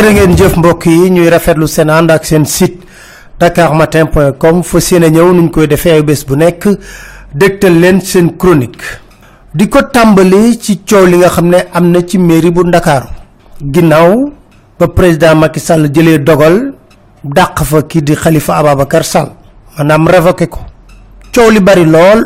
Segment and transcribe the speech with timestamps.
[0.00, 2.86] jërë ngeen jëf mbokk yi ñuy rafetlu seen ànd ak seen site
[3.40, 6.68] dakarmatin.com fa seen ñëw nuñ koy defee ay bés bu nekk.
[7.34, 8.80] Dégtal leen seen chronique.
[9.54, 13.08] Di ko tàmbali ci coow li nga xam ne am na ci mairie bu ndakaaru.
[13.60, 14.14] Ginnaaw
[14.78, 16.72] ba président Macky Sall jëlee dogal
[17.22, 19.28] dàq fa kii di Khalifa Ababacar Sall.
[19.76, 20.60] Maanaam révoqué ko.
[21.34, 22.24] Coow li bari lool.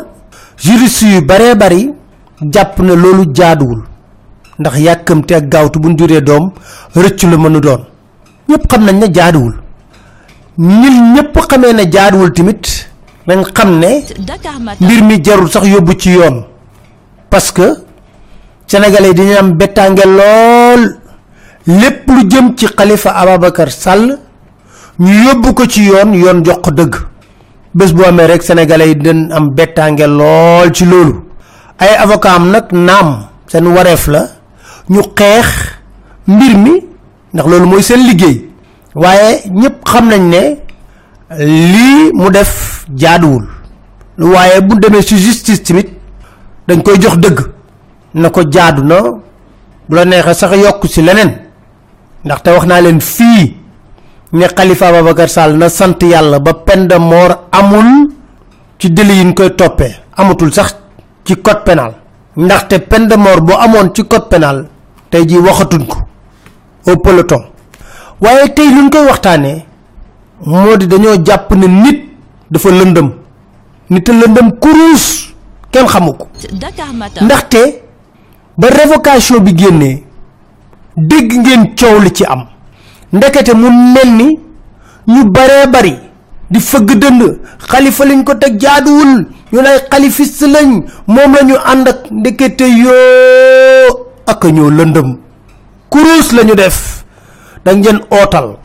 [0.57, 1.91] Juriste yu bari
[2.41, 3.83] jàpp ne loolu jaaduwul
[4.59, 6.51] ndax yàkkamte ak gaawtu buñ juree doom
[6.95, 7.81] rëcc la mënu doon.
[8.49, 9.53] Ñëpp xam nañ ne jaaduwul.
[10.57, 12.63] Ñun ñëpp xamee ne jaaduwul tamit
[13.27, 13.89] nañ xam ne
[14.81, 16.45] mbir mi jarul sax yóbbu ci yoon.
[17.29, 17.67] Parce que
[18.67, 20.97] sénégalais dañu am bettange lool.
[21.67, 24.19] Lépp lu jëm ci khalifa ababacar sall
[24.99, 26.95] ñu yóbbu ko ci yoon yoon jox ko dëgg.
[27.73, 31.15] Bés bu amee rek sénégalais yi dañ am bettange lool ci loolu.
[31.79, 34.27] Ay avocat am nag naam seen wareef la
[34.89, 35.47] ñu xeex
[36.27, 36.71] mbir mi
[37.33, 38.49] ndax loolu mooy seen liggéey.
[38.95, 40.41] waaye ñëpp xam nañ ne
[41.39, 43.45] lii mu def jaaduwul.
[44.17, 45.89] waaye bu demee ci justice tamit
[46.67, 47.39] dañ koy jox dëgg.
[48.13, 49.01] na ko jaadu na
[49.89, 51.31] bu la neexee sax yokk ci leneen.
[52.23, 53.55] ndaxte wax naa leen fii
[54.33, 58.09] ne khalifa ababacar sall na sant yàlla ba peine de mort amul
[58.79, 59.95] ci délit yi ñu koy toppee.
[60.17, 60.75] amatul sax
[61.25, 61.93] ci code pénal.
[62.37, 64.67] ndaxte peine de mort boo amoon ci code pénal
[65.15, 65.97] tey jii waxatuñ ko
[66.87, 67.41] au peloton.
[68.21, 69.63] waaye tey luñ koy waxtaanee
[70.45, 71.99] moo di dañoo jàpp ne nit
[72.51, 73.09] dafa lëndëm.
[73.89, 75.33] nit lëndëm kuruus
[75.71, 76.27] kenn xamu ko.
[77.21, 77.61] Ndaxte
[78.57, 80.03] ba révocation bi génnee
[80.97, 82.45] dégg ngeen coow li ci am.
[83.13, 84.39] ndekete mu mel ni
[85.07, 85.95] ñu baree bari
[86.51, 87.21] di fëgg dënd
[87.69, 89.13] xalifa liñ ko teg jaaduwul
[89.53, 95.17] ñu lay xalifiste lañ moom la ñu ànd ak ndekete yoo ak ñoo lëndëm.
[95.89, 97.03] Kuruus lañu def.
[97.65, 98.57] Dañ leen ootal.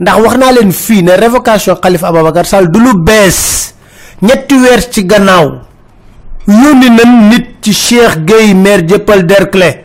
[0.00, 3.74] Ndax wax naa leen fii ne révocation xalifa ababacar sall du lu bees.
[4.22, 5.60] Ñetti weer ci gannaaw.
[6.46, 9.84] Yónni nañ nit ci cheikh gueye maire jëppal derclé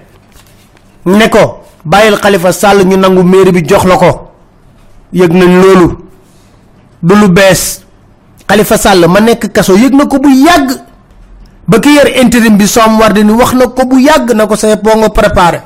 [1.05, 4.31] ne ko bàyyil xalifa sall ñu nangu maire bi jox la ko.
[5.13, 5.97] Nañ loolu.
[7.01, 7.85] Du lu bees.
[8.47, 10.69] Xalifa sall ma nekk kaso yëg na bu yàgg
[11.67, 14.55] ba ki yor intérim bi soom war ni wax na ko bu yàgg na ko
[14.55, 15.61] say boo nga préparé.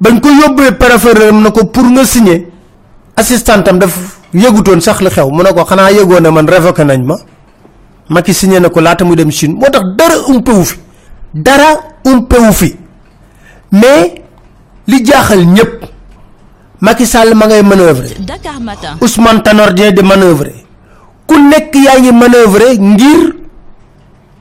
[0.00, 2.48] Bañ ko yóbbee préféré na ko pour nga signé
[3.16, 7.04] assistantam daf yëgutoon sax li xew mu ne ko xanaa yëgoon ne man révoqué nañ
[7.04, 7.16] ma.
[8.08, 9.54] Maki signé na ko laata muy dem chine.
[9.54, 10.76] Moo tax dara umpewu fi.
[11.34, 12.76] Dara umpewu fi.
[13.72, 14.14] Mais
[14.86, 15.84] li jaaxal ñëpp
[16.80, 18.96] Macky Sall ma ngay manœuvrer Dakar Matin.
[19.00, 20.64] Ousmane Tanor Dieng di manœuvrer
[21.26, 23.36] ku nekk yaa ngi manœuvrer ngir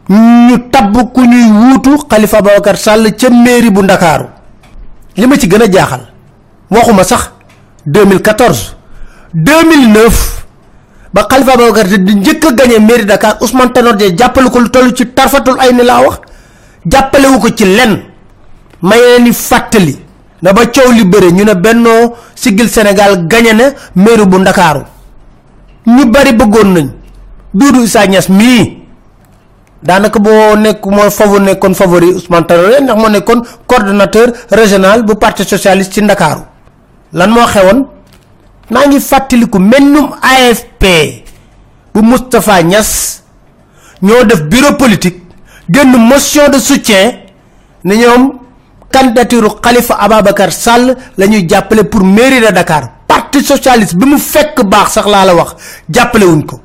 [0.09, 4.25] ñu tabb ku ñuy wuutu Khalifa Ababacar Sall ca mairie bu Ndakaaru.
[5.15, 6.01] li ci jaaxal
[6.71, 7.31] waxuma sax
[7.85, 8.75] 2014
[9.33, 10.43] 2009
[11.13, 14.69] ba Khalifa Ababacar di njëkk a gagné mairie Dakar Ousmane Tanor Dieng jàppale ko lu
[14.69, 16.19] toll ci tarfatul ay ni wax
[17.55, 17.65] ci
[19.83, 19.95] ni
[20.41, 21.53] na ba coow li bëre ñu ne
[22.35, 23.63] sigil sénégal gagné na
[23.95, 24.81] mairie bu ndakaaru.
[25.85, 26.87] ñu bari bëggoon nañ
[27.53, 28.05] duudu isa
[29.83, 35.15] daanaka boo nekk moo favori nekkoon favori Ousmane Tanor ndax moo nekkoon coordonnateur régional bu
[35.15, 36.41] parti socialiste ci ndakaaru.
[37.13, 37.85] Lan moo xewoon?
[38.69, 40.83] Maa ngi fàttaliku mennum AFP
[41.93, 43.23] bu Moustapha Niass
[44.01, 45.21] ñoo def bureau politique
[45.69, 47.13] génn motion de soutien
[47.83, 48.33] ne ñoom
[48.91, 52.89] candidature Khalifa Ababacar Sall la ñuy jàppale pour mairie de Dakar.
[53.07, 55.55] Parti socialiste bi mu fekk baax sax laa la wax
[55.89, 56.59] jàppale wuñ ko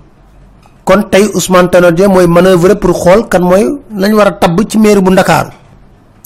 [0.85, 3.65] kon tey Ousmane Tanor mooy manœuvre pour xool kan mooy
[3.97, 5.51] lañ war a tabb ci mairie bu Ndakaaru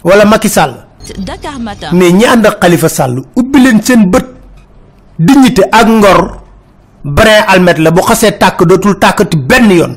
[0.04, 0.74] wala Macky Sall.
[1.18, 1.88] Dakar Matin.
[1.92, 4.26] Mais ñi ànd ak Khalifa Sall ubbi leen seen bët.
[5.18, 6.40] Dignité ak ngor
[7.04, 9.96] brin almet la bu xasee tàkk dootul tàkkati benn yoon.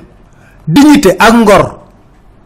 [0.68, 1.64] Dignité ak ngor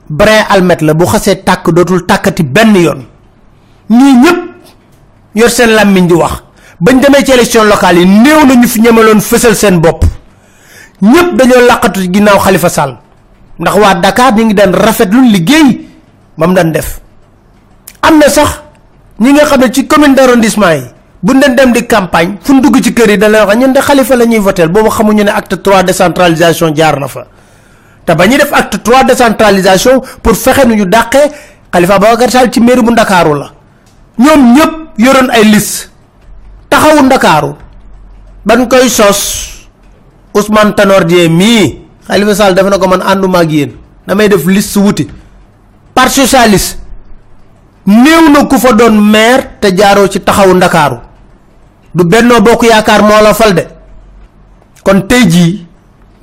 [0.09, 3.03] brin almet la bu xasee tàkk dootul tàkkati benn yoon.
[3.89, 4.39] Ñii ñëpp
[5.35, 6.43] yor seen làmmiñ di wax.
[6.79, 10.03] Bañ demee ci élection locale yi néew na ñu fi ñemaloon fësal seen bopp
[11.01, 12.97] ñëpp dañoo làqatu ci ginnaaw Khalifa Sall.
[13.59, 15.87] Ndax waa Dakar ñu ngi daan rafetlu liggéey
[16.37, 16.99] ba mu daan def.
[18.01, 18.61] Am na sax
[19.19, 20.83] ñi nga xam ne ci commune d'arrondissement yi
[21.21, 23.79] bu ñu dem di campagne fu dugg ci kër yi da leen wax ñun de
[23.79, 27.25] Khalifa la ñuy votel boobu xamuñu ne acte 3 décentralisation jaar na fa.
[28.05, 31.31] Te ba def acte 3 décentralisation pour fexe nu ñu dàqee
[31.71, 33.51] Khalifa Ababacar Sall ci mairie bu Ndakaaru la.
[34.19, 35.89] Ñoom ñëpp yoroon ay liste.
[36.69, 37.55] Taxawu Ndakaaru.
[38.45, 39.54] Ban koy sos
[40.35, 43.71] Ousmane Tanor Dieng mii Khalifa Sall def na ko man ànduma ak yéen
[44.07, 45.07] damay def liste wuti
[45.93, 46.77] parti socialiste
[47.85, 50.97] néew na ku fa doon maire te jaaroo ci taxawu ndakaaru.
[51.95, 53.63] Du benno bokk yaakar mo la fal de.
[54.83, 55.65] Kon ji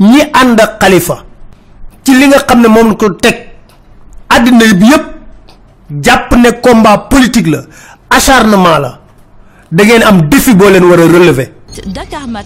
[0.00, 1.24] ñi and ak khalifa
[2.04, 3.48] ci li nga xamne mom ko tek
[4.28, 5.04] adina bi yépp
[6.02, 7.62] japp ne combat politique la
[8.10, 8.98] acharnement la.
[9.70, 11.52] Da ngeen am défi bo leen wara relever.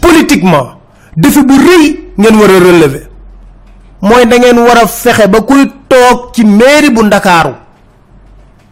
[0.00, 0.76] Politiquement
[1.16, 1.84] défi bu reuy
[2.18, 3.08] ngeen wara relever.
[4.02, 7.54] moy da ngeen wara fexé ba kuy tok ci mairie bu dakaru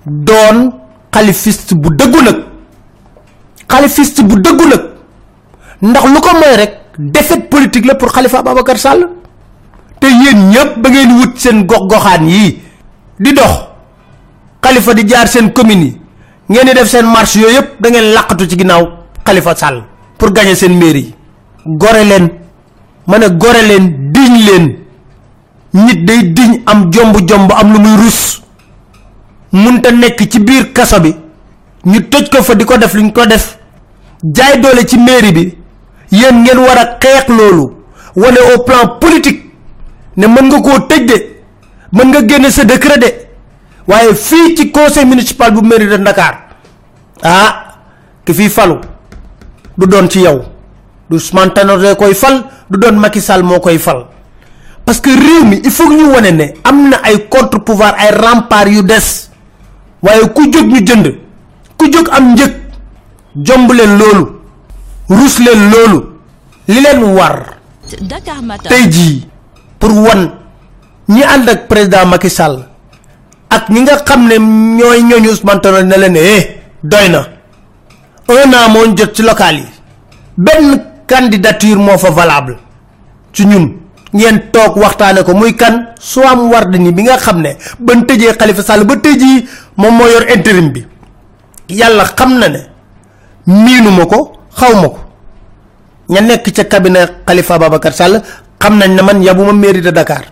[0.07, 0.73] don
[1.11, 2.37] khalifiste bu deggu nak
[3.69, 4.83] khalifiste bu deggu nak
[5.83, 9.09] ndax lu ko moy rek défaite politique la pour khalifa babakar sall.
[10.01, 12.61] te yeen ñepp ba ngeen wut seen gox goxaan yi
[13.21, 13.75] di dox.
[14.61, 15.93] Khalifa di jaar seen commune
[16.49, 18.85] ngeen di def seen marche yoy yep da ngeen laqatu ci ginaaw
[19.25, 19.85] khalifa sall
[20.19, 21.14] pour gagner seen mairie
[21.67, 22.29] gore len
[23.07, 24.77] mané gore len diñ len
[25.73, 28.43] nit day diñ am jomb jomb am lu muy rus.
[29.53, 31.15] Munta nek ci biir kasso bi.
[31.87, 33.59] Ñu tëj ko fa diko def luñ ko def.
[34.23, 35.57] Jaay doole ci mairie bi.
[36.11, 37.71] Yeen ngeen wara xex lolu
[38.17, 39.43] wone au plan politique
[40.17, 41.17] ne mën nga ko tëj de
[41.93, 43.13] mën nga génne sa décret de.
[43.87, 46.45] Waaye fii ci conseil municipal bu mairie de dakar.
[47.23, 47.65] Ah
[48.25, 48.77] ki fi falu
[49.79, 50.43] du doon ci yow
[51.11, 54.07] du Ousmane Tanor koy fal du doon Macky Sall moo koy fal.
[54.85, 58.11] Parce que réew mi il faut ñu wone ne am na ay contre pouvoir ay
[58.15, 59.31] rempart yu des.
[60.03, 61.07] Waaye ku jóg ñu jënd
[61.79, 62.53] ku jóg am njëg
[63.37, 64.25] jomb leen loolu
[65.09, 65.99] rus leen loolu
[66.69, 67.57] li leen war.
[68.01, 68.69] Dakar Matin.
[68.69, 69.27] tey jii
[69.79, 70.31] pour wan
[71.09, 72.69] ñi ànd ak président Macky Sall
[73.51, 77.29] ak ñi nga xam ne ñooy ñooñu Ousmane Tanor ne leen eh doy na.
[78.29, 79.67] Un an moo jot ci local yi.
[80.37, 82.57] Benn candidature moo fa valable
[83.33, 83.85] ci ñun.
[84.15, 85.89] Ngeen toog waxtaane ko muy kan?
[85.99, 90.07] Soham Wardini bi nga xam ne ban tëjee Khalifa Sall ba tëj yi moom moo
[90.07, 90.87] yor intérim bi.
[91.69, 92.61] Yàlla xam na ne
[93.47, 94.99] miinuma ko xawma ko.
[96.09, 98.23] Ña nekk ca cabinet Khalifa Babacar Sall
[98.61, 100.25] xam nañ ne man yabuma mairie de Dakar.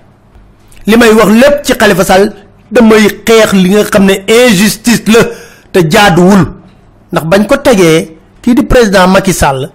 [0.87, 2.33] Li may wax lépp ci Khalifa Sall
[2.71, 5.25] damay xeex li nga xam ne injustice la
[5.73, 6.47] te jaaduwul.
[7.13, 9.71] Ndax bañ ko tegee kii di président Macky Sall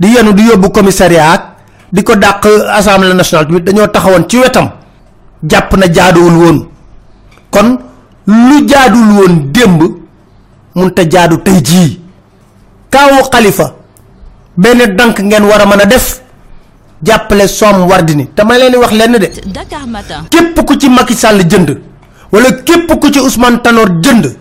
[0.00, 1.40] di yenu di yóbbu commissariat
[1.92, 2.46] di ko dàq
[2.78, 4.70] assemblée nationale tamit dañoo taxawoon ci wetam.
[5.46, 6.58] Jàpp na jaaduwul woon.
[7.50, 7.78] Kon
[8.26, 9.82] lu jaadul woon démb
[10.74, 12.00] mun te jaadu tey jii.
[12.90, 13.74] Kaawu Khalifa
[14.56, 16.20] benn dank ngeen war a mën a def
[17.02, 18.28] jàppale som wardini.
[18.34, 19.28] Te ma leen wax lenn de.
[20.30, 21.78] Képp ku ci Macky Sall jënd
[22.32, 24.36] wala képp ku ci Ousmane Tanor jënd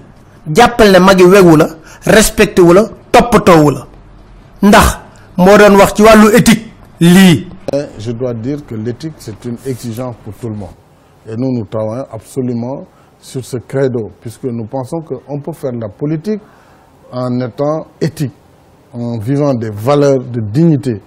[0.55, 1.67] jàppal ne magi wegu la
[2.05, 2.83] respecté wu la.
[4.61, 4.97] Ndax
[5.37, 6.65] moo doon wax ci wàllu éthique
[6.99, 10.75] lii Mais Je dois dire que l'éthique, c'est une exigence pour tout le monde.
[11.27, 12.83] Et nous, nous travaillons absolument
[13.19, 16.41] sur ce credo, puisque nous pensons qu'on peut faire de la politique
[17.11, 18.33] en étant éthique,
[18.93, 21.01] en vivant des valeurs de dignité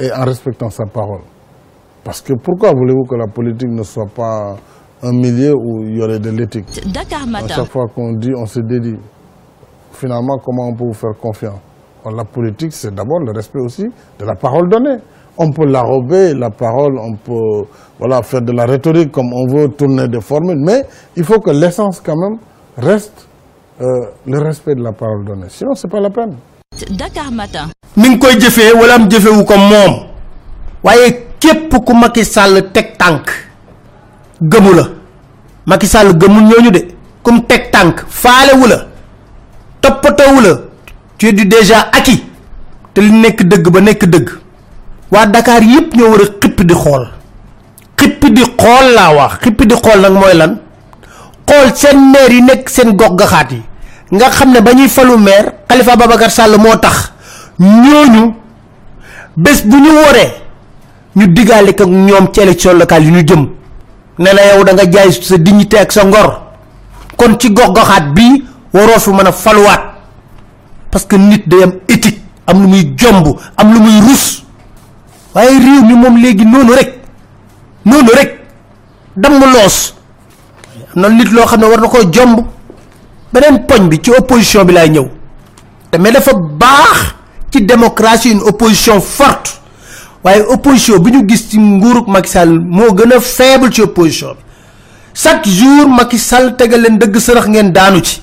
[0.00, 1.22] et en respectant sa parole.
[2.02, 4.56] Parce que pourquoi voulez-vous que la politique ne soit pas
[5.02, 6.66] un milieu où il y aurait de l'éthique?
[6.90, 8.96] Dakar À chaque fois qu'on dit, on se dédie.
[9.92, 11.58] Finalement, comment on peut vous faire confiance?
[12.04, 13.84] La politique, c'est d'abord le respect aussi
[14.18, 14.96] de la parole donnée.
[15.36, 19.68] On peut l'arrober, la parole, on peut voilà, faire de la rhétorique comme on veut,
[19.68, 20.82] tourner des formules, mais
[21.16, 22.38] il faut que l'essence quand même
[22.76, 23.28] reste
[23.80, 23.84] euh,
[24.26, 25.46] le respect de la parole donnée.
[25.48, 26.36] Sinon, c'est pas la peine.
[26.90, 27.68] Dakar Matin.
[27.96, 29.94] mi ngi koy jëfee wala am jëfewu ko moom
[30.84, 31.08] waaye
[31.42, 33.32] képp ku Macky Sall teg tànk
[34.40, 34.84] gëmu la
[35.66, 36.82] Macky Sall gëmul ñooñu de
[37.22, 38.78] kum teg tànk faalewu la
[39.80, 40.52] toppatoowu la
[41.18, 42.24] tu es du déjà acquis.
[42.94, 44.30] Te li nekk dëgg ba nekk dëgg.
[45.10, 47.08] Waa Dakar yépp ñoo war a di xool.
[47.96, 49.32] Xippi di xool laa wax.
[49.42, 50.58] Xippi di xool nag mooy lan?
[51.46, 53.62] Xool seen maire yi gox gaxaat yi.
[54.10, 57.12] Nga xam ne ba ñuy falu maire Khalifa Babacar Sall moo tax.
[57.58, 58.34] Ñooñu
[59.36, 60.32] bés bu ñu woree
[61.16, 63.48] ñu digaale ko ñoom ci élection locale yi ñu jëm.
[64.18, 66.42] Ne la yow da nga jaay sa dignité ak sa ngor.
[67.16, 69.97] Kon ci gox goxaat bi waroo fi mën a faluwaat
[70.90, 74.44] parce que nit day am éthique am lu muy jomb am lu muy rus.
[75.34, 76.98] Waaye réew mi moom léegi noonu rek
[77.84, 78.40] noonu rek
[79.16, 79.94] damm loos.
[80.96, 82.44] Am na nit loo xam ne war na koo jomb.
[83.32, 85.08] Beneen poñ bi ci opposition bi ñëw.
[85.98, 87.14] Mais dafa baax
[87.50, 89.60] ci démocratie une opposition forte.
[90.24, 94.40] Waaye opposition bi ñu gis ci nguurug Macky moo gën a faible ci opposition bi.
[95.14, 98.22] Chaque jour Macky Sall tegal leen dëgg sërëx ngeen daanu ci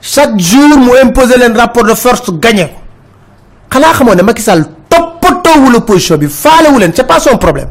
[0.00, 2.74] chaque jour mu imposer leen rapport de force gagné ko.
[3.70, 7.68] Xanaa xamoo ne Macky Sall toppatoowul opposition bi faalewu leen c'est pas son problème.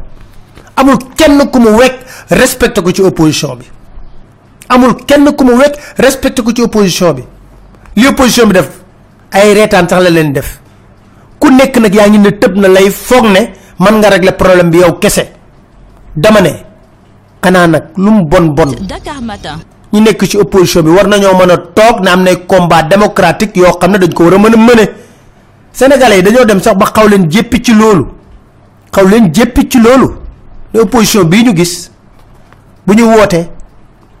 [0.76, 1.94] Amul kenn ku mu wekk
[2.30, 3.64] respecté ko ci opposition bi.
[4.68, 7.24] Amul kenn ku mu wekk respecté ko ci opposition bi.
[7.96, 8.68] Li opposition bi def
[9.32, 10.60] ay reetaan sax la leen def.
[11.38, 13.40] Ku nekk nag yaa ngi ne tëb na lay foog ne
[13.78, 15.26] man nga régler problème bi yow kese.
[16.16, 16.52] Dama ne
[17.42, 18.70] xanaa nag lu bon bon.
[18.86, 19.58] Dakar Matin.
[19.92, 23.56] Ñi nekk ci opposition bi war nañoo mën a toog na am nay combat démocratique
[23.56, 24.88] yoo xam ne dañ ko war a mën a mëne.
[25.72, 28.06] Sénégalais yi dañoo dem sax ba xaw leen jéppi ci loolu.
[28.92, 30.08] Xaw leen jéppi ci loolu.
[30.74, 31.90] Ne opposition bii ñu gis
[32.86, 33.48] bu ñu wootee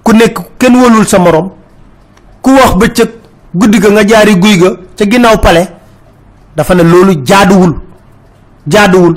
[0.02, 1.50] ku nekk kenn wóolul sa morom
[2.42, 3.08] ku wax bëccëg
[3.54, 5.62] guddi ga nga jaari guy ga ca ginnaaw pale
[6.56, 7.74] dafa ne loolu jaaduwul
[8.66, 9.16] jaaduwul.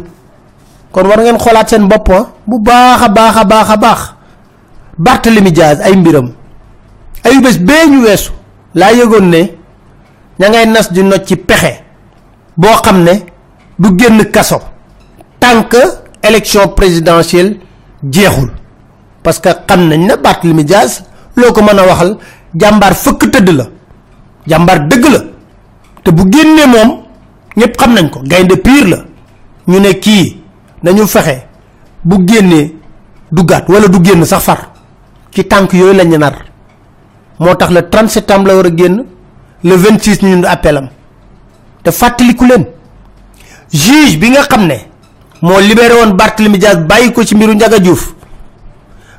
[0.91, 2.10] Kon war ngeen xoolaat seen bopp
[2.48, 4.13] bu baax a baax a baax.
[4.98, 6.31] Barthélemy Diaz ay mbiram
[7.23, 8.31] ay bés bee ñu weesu
[8.73, 9.41] laa ne
[10.39, 11.83] ña ngay nas di nocc ci pexe
[12.57, 13.11] boo xam ne
[13.79, 14.59] du génn kaso
[15.39, 15.77] tant que
[16.23, 17.57] élection présidentielle
[18.11, 18.51] jeexul.
[19.23, 21.03] Parce que xam nañ ne Barthélemy Diaz
[21.35, 22.17] loo ko waxal
[22.59, 23.65] jàmbaar fëkk tëdd la
[24.47, 25.19] jàmbaar dëgg la.
[26.03, 27.03] Te bu génnee moom
[27.55, 28.97] ñëpp xam nañ ko gaynde pire la.
[29.67, 30.41] Ñu ne kii
[30.83, 31.45] nañu fexe
[32.03, 32.75] bu génnee
[33.31, 34.71] duggaat wala du génn sax far.
[35.31, 36.50] Ci tànk yooyu lañu nar
[37.41, 38.98] moo tax le 30 septembre la war a génn
[39.63, 40.88] le 26 ñu appelam
[41.83, 42.65] te fàttaliku leen
[43.83, 44.77] juge bi nga xam ne
[45.41, 48.13] moo libéré woon Barthélemy Diaz bàyyi ko ci mbiru Ndiaga Diouf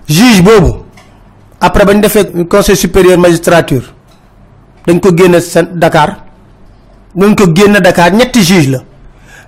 [0.09, 0.73] juge boobu
[1.61, 3.85] après bañ defee conseil supérieur magistrature
[4.87, 5.39] dañ ko génne
[5.75, 6.17] Dakar
[7.15, 8.79] dañ ko génne Dakar ñetti juge la.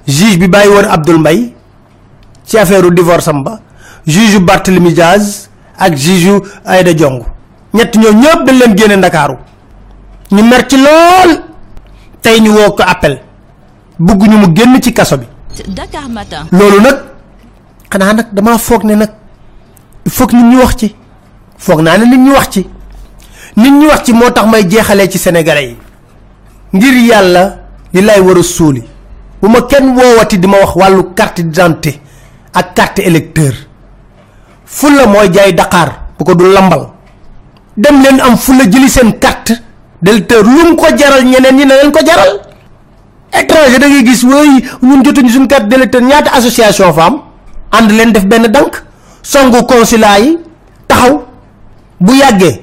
[0.07, 1.53] Juge bi bàyyi woon Abdoul Mbaye
[2.47, 3.61] ci affaire divorce am ba
[4.07, 7.25] juge Barthélemy Diaz ak juge Aïda Diong
[7.75, 9.37] ñett ñoo ñëpp dañ leen génne Ndakaaru.
[10.33, 11.31] Ñu mer ci lool.
[12.23, 13.21] Tey ñu woo ko appel.
[13.99, 15.27] Bugg ñu mu génn ci kaso bi.
[15.69, 16.47] Dakar Matin.
[16.53, 16.97] loolu nag
[17.91, 19.11] xanaa nag damaa foog ne nag
[20.05, 20.95] que nit ñi wax ci.
[21.59, 22.67] Foog naa ne nit ñi wax ci.
[23.57, 25.77] Nit ñi wax ci moo tax may jeexalee ci sénégalais yi.
[26.73, 27.57] Ngir yàlla
[27.93, 28.83] li lay war a suuli.
[29.43, 32.01] Bu ma kenn woowati di ma wax wàllu carte d'identité
[32.53, 33.53] ak carte électeur.
[34.65, 35.89] Fulla mooy jaay Dakar
[36.19, 36.94] bu ko du lambal
[37.77, 39.53] dem leen am fulla jëli seen carte
[40.03, 42.41] d'électeur lu mu ko jaral ñeneen ñi ne leen ko jaral.
[43.33, 47.21] Étranger da ngay gis wooy ñun jotuñu suñu carte d'électeur ñaata association fa am?
[47.73, 48.83] Ànd leen def benn dank
[49.23, 50.39] songu consulat yi
[50.87, 51.25] taxaw.
[52.01, 52.61] Bu yàggee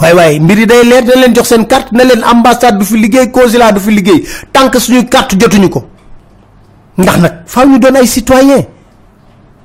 [0.00, 2.84] waaye waaye mbir yi day leer dañ leen jox seen carte ne leen ambassade du
[2.84, 5.84] fi liggéey consulat du fi liggéey tant que suñuy carte jotuñu ko.
[6.98, 8.64] Ndax nag faaw ñu doon ay citoyen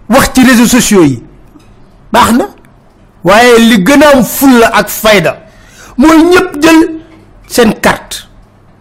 [0.09, 1.23] wax ci réseaux sociaux yi.
[2.11, 2.45] Baax na
[3.25, 5.31] waaye li gën a am fulla ak fayda
[5.97, 6.79] mooy ñëpp jël
[7.47, 8.27] seen carte.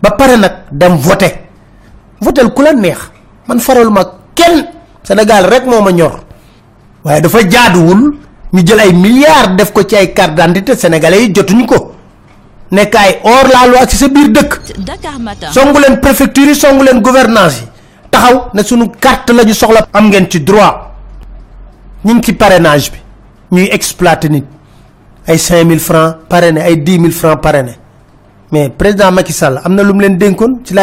[0.02, 1.32] ba pare nag dem voter.
[2.20, 2.98] votel ku la neex.
[3.48, 4.66] man faraluma kenn.
[5.02, 6.20] Sénégal rek moo ma ñor.
[7.04, 8.16] waaye dafa jaaduwul
[8.52, 11.94] ñu jël ay milliards def ko ci ay carte d'identité sénégalais yi jotuñu ko.
[12.70, 14.60] nekk ay hors la loi ci sa biir dëkk.
[15.52, 17.66] Songu leen préfecture yi songu leen gouvernance yi.
[18.10, 19.86] taxaw ne sunu carte la ñu soxla.
[19.92, 20.92] am ngeen ci droit.
[22.04, 22.98] ñu ngi ci parrainage bi
[23.54, 24.44] ñuy exploiter nit.
[25.26, 27.74] Ay 5000 francs parrainé ay 10 000 francs parrainé.
[28.52, 30.74] Mais président Macky Sall am na leen dénkoon ci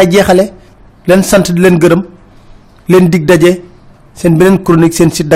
[3.10, 3.22] di
[4.64, 5.34] chronique site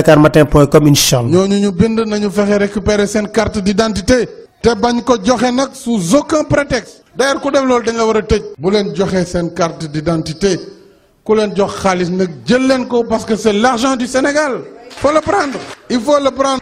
[0.88, 1.30] incha allah.
[1.30, 4.28] ñooñu ñu bind nañu récupérer seen carte d'identité
[4.82, 5.16] bañ ko
[5.74, 7.04] sous aucun prétexte.
[7.16, 7.62] D'ailleurs ku a
[8.58, 8.72] bu
[9.56, 10.60] carte d'identité
[11.24, 11.34] ku
[13.10, 14.62] parce que c'est l'argent du Sénégal.
[14.98, 15.60] Faut le prendre.
[15.90, 16.62] Il faut le prendre